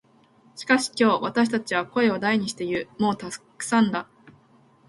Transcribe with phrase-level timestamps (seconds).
[0.55, 2.87] しかし今日、私たちは声を大にして言う。
[2.97, 4.07] 「もうたくさんだ」。